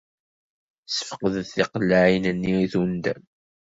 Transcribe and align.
Sfeqdet 0.87 1.49
tiqellaɛin-nni 1.55 2.53
i 2.63 2.65
tundam. 2.71 3.21